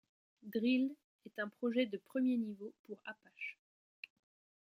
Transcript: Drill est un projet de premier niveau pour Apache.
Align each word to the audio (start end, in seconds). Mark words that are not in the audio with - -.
Drill 0.41 0.95
est 1.27 1.37
un 1.37 1.47
projet 1.47 1.85
de 1.85 1.97
premier 1.99 2.35
niveau 2.35 2.73
pour 2.87 2.97
Apache. 3.05 3.59